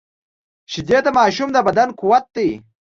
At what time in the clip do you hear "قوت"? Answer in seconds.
1.99-2.25